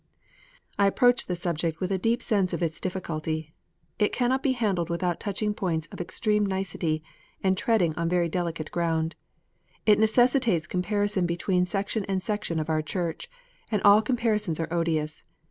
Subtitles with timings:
[0.79, 3.53] I approach the subject with a deep sense of its difficulty.
[3.99, 7.03] It cannot be handled without touching points of extreme nicety,
[7.43, 9.13] and treading on very delicate ground.
[9.85, 13.29] It necessitates com parison between section and section of our Church;
[13.71, 15.21] and all comparisons are odious.